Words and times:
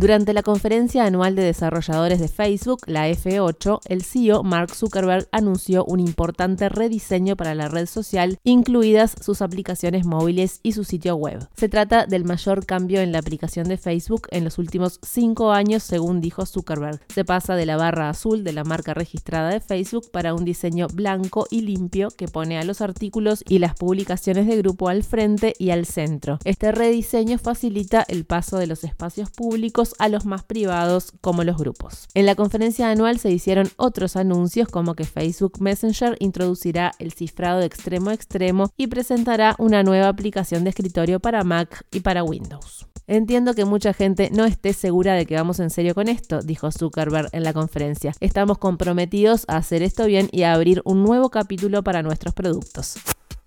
Durante 0.00 0.32
la 0.32 0.42
conferencia 0.42 1.04
anual 1.04 1.36
de 1.36 1.42
desarrolladores 1.42 2.20
de 2.20 2.28
Facebook, 2.28 2.80
la 2.86 3.10
F8, 3.10 3.80
el 3.84 4.02
CEO 4.02 4.42
Mark 4.42 4.74
Zuckerberg 4.74 5.28
anunció 5.30 5.84
un 5.84 6.00
importante 6.00 6.70
rediseño 6.70 7.36
para 7.36 7.54
la 7.54 7.68
red 7.68 7.84
social, 7.84 8.38
incluidas 8.42 9.14
sus 9.20 9.42
aplicaciones 9.42 10.06
móviles 10.06 10.60
y 10.62 10.72
su 10.72 10.84
sitio 10.84 11.16
web. 11.16 11.46
Se 11.54 11.68
trata 11.68 12.06
del 12.06 12.24
mayor 12.24 12.64
cambio 12.64 13.02
en 13.02 13.12
la 13.12 13.18
aplicación 13.18 13.68
de 13.68 13.76
Facebook 13.76 14.26
en 14.30 14.44
los 14.44 14.56
últimos 14.56 15.00
cinco 15.02 15.52
años, 15.52 15.82
según 15.82 16.22
dijo 16.22 16.46
Zuckerberg. 16.46 17.00
Se 17.12 17.26
pasa 17.26 17.54
de 17.54 17.66
la 17.66 17.76
barra 17.76 18.08
azul 18.08 18.42
de 18.42 18.54
la 18.54 18.64
marca 18.64 18.94
registrada 18.94 19.50
de 19.50 19.60
Facebook 19.60 20.10
para 20.10 20.32
un 20.32 20.46
diseño 20.46 20.86
blanco 20.86 21.46
y 21.50 21.60
limpio 21.60 22.08
que 22.08 22.26
pone 22.26 22.58
a 22.58 22.64
los 22.64 22.80
artículos 22.80 23.44
y 23.46 23.58
las 23.58 23.74
publicaciones 23.74 24.46
de 24.46 24.56
grupo 24.56 24.88
al 24.88 25.02
frente 25.02 25.52
y 25.58 25.72
al 25.72 25.84
centro. 25.84 26.38
Este 26.46 26.72
rediseño 26.72 27.36
facilita 27.36 28.02
el 28.08 28.24
paso 28.24 28.56
de 28.56 28.66
los 28.66 28.82
espacios 28.82 29.30
públicos 29.30 29.89
a 29.98 30.08
los 30.08 30.26
más 30.26 30.42
privados 30.44 31.12
como 31.20 31.44
los 31.44 31.56
grupos. 31.56 32.08
En 32.14 32.26
la 32.26 32.34
conferencia 32.34 32.90
anual 32.90 33.18
se 33.18 33.30
hicieron 33.30 33.68
otros 33.76 34.16
anuncios 34.16 34.68
como 34.68 34.94
que 34.94 35.04
Facebook 35.04 35.60
Messenger 35.60 36.16
introducirá 36.20 36.92
el 36.98 37.12
cifrado 37.12 37.60
de 37.60 37.66
extremo 37.66 38.10
a 38.10 38.14
extremo 38.14 38.70
y 38.76 38.86
presentará 38.86 39.54
una 39.58 39.82
nueva 39.82 40.08
aplicación 40.08 40.64
de 40.64 40.70
escritorio 40.70 41.20
para 41.20 41.44
Mac 41.44 41.84
y 41.90 42.00
para 42.00 42.24
Windows. 42.24 42.86
Entiendo 43.06 43.54
que 43.54 43.64
mucha 43.64 43.92
gente 43.92 44.30
no 44.32 44.44
esté 44.44 44.72
segura 44.72 45.14
de 45.14 45.26
que 45.26 45.34
vamos 45.34 45.58
en 45.58 45.70
serio 45.70 45.96
con 45.96 46.08
esto, 46.08 46.42
dijo 46.42 46.70
Zuckerberg 46.70 47.28
en 47.32 47.42
la 47.42 47.52
conferencia. 47.52 48.12
Estamos 48.20 48.58
comprometidos 48.58 49.44
a 49.48 49.56
hacer 49.56 49.82
esto 49.82 50.06
bien 50.06 50.28
y 50.30 50.42
a 50.42 50.52
abrir 50.52 50.80
un 50.84 51.02
nuevo 51.02 51.28
capítulo 51.28 51.82
para 51.82 52.04
nuestros 52.04 52.34
productos. 52.34 52.98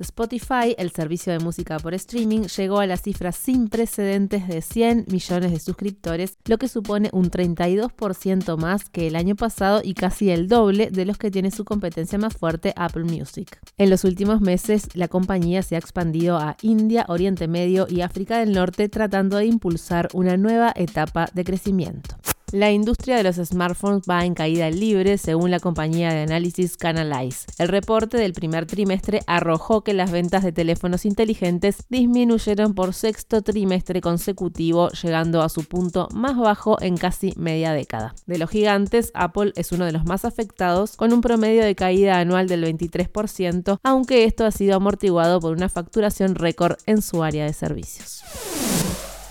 Spotify, 0.04 0.76
el 0.78 0.92
servicio 0.92 1.34
de 1.34 1.40
música 1.40 1.80
por 1.80 1.94
streaming, 1.94 2.42
llegó 2.42 2.80
a 2.80 2.86
la 2.86 2.98
cifra 2.98 3.32
sin 3.32 3.68
precedentes 3.68 4.48
de 4.48 4.62
100 4.62 5.06
millones 5.10 5.52
de 5.52 5.60
suscriptores, 5.60 6.38
lo 6.46 6.58
que 6.58 6.68
supone 6.68 7.10
un 7.12 7.32
32% 7.32 8.58
más 8.58 8.90
que 8.90 9.08
el 9.08 9.16
año 9.16 9.36
pasado 9.36 9.82
y 9.84 9.94
casi 9.94 10.30
el 10.30 10.48
doble 10.48 10.90
de 10.92 11.06
los 11.06 11.18
que 11.18 11.32
tiene 11.32 11.52
su 11.52 11.66
competencia 11.66 12.18
más 12.18 12.36
fuerte 12.36 12.74
Apple 12.76 13.06
Music. 13.06 13.60
En 13.78 13.90
los 13.90 14.04
últimos 14.04 14.42
meses, 14.42 14.88
la 14.94 15.08
compañía 15.08 15.64
se 15.64 15.76
ha 15.76 15.80
expandido 15.80 16.38
a 16.38 16.56
India, 16.62 17.06
Oriente 17.08 17.48
Medio 17.48 17.88
y 17.90 18.02
África 18.02 18.40
del 18.40 18.54
Norte 18.54 18.90
tratando 18.90 19.38
de 19.38 19.46
impulsar 19.46 20.10
una 20.14 20.38
nueva 20.38 20.72
etapa 20.76 21.28
de 21.34 21.44
crecimiento. 21.44 22.16
La 22.54 22.72
industria 22.72 23.18
de 23.18 23.24
los 23.24 23.38
smartphones 23.38 24.04
va 24.08 24.26
en 24.26 24.36
caída 24.36 24.70
libre, 24.70 25.18
según 25.18 25.50
la 25.50 25.60
compañía 25.60 26.14
de 26.14 26.22
análisis 26.22 26.78
Canalize. 26.78 27.48
El 27.58 27.68
reporte 27.68 28.16
del 28.18 28.34
primer 28.34 28.68
trimestre 28.68 29.22
arrojó 29.26 29.84
que 29.84 29.96
las 29.96 30.12
ventas 30.12 30.44
de 30.44 30.52
teléfonos 30.52 31.06
inteligentes 31.06 31.78
disminuyeron 31.90 32.76
por 32.76 32.94
sexto 32.94 33.42
trimestre 33.42 34.02
consecutivo, 34.02 34.90
llegando 34.90 35.42
a 35.42 35.50
su 35.50 35.64
punto 35.64 36.10
más 36.14 36.38
bajo 36.38 36.80
en 36.80 36.96
casi 36.96 37.34
media 37.38 37.74
década. 37.74 38.14
De 38.28 38.38
los 38.38 38.52
gigantes, 38.52 39.10
Apple 39.16 39.54
es 39.56 39.72
uno 39.72 39.86
de 39.86 39.92
los 39.92 40.06
más 40.06 40.24
afectados, 40.24 40.96
con 40.96 41.12
un 41.12 41.22
promedio 41.22 41.64
de 41.64 41.74
caída 41.74 42.20
anual 42.20 42.48
del 42.48 42.64
23%, 42.66 43.80
aunque 43.82 44.26
esto 44.26 44.46
ha 44.46 44.52
sido 44.52 44.76
amortiguado 44.76 45.40
por 45.40 45.58
una 45.58 45.70
facturación 45.70 46.36
récord 46.36 46.78
en 46.86 47.02
su 47.02 47.24
área 47.24 47.46
de 47.46 47.54
servicios. 47.54 48.22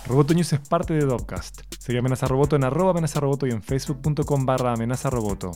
Roboto 0.05 0.33
News 0.33 0.53
es 0.53 0.59
parte 0.59 0.93
de 0.93 1.05
Dopcast. 1.05 1.61
Sigue 1.79 1.99
Amenaza 1.99 2.27
Roboto 2.27 2.55
en 2.55 2.63
arroba 2.65 2.91
amenaza 2.91 3.19
roboto 3.19 3.47
y 3.47 3.51
en 3.51 3.63
facebook.com 3.63 4.45
barra 4.45 4.73
amenaza 4.73 5.09
roboto. 5.09 5.51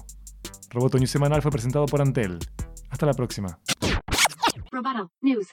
News 0.98 1.12
semanal 1.12 1.42
fue 1.42 1.52
presentado 1.52 1.86
por 1.86 2.02
Antel. 2.02 2.40
Hasta 2.90 3.06
la 3.06 3.14
próxima. 3.14 3.60
Roboto. 4.72 5.12
News. 5.22 5.48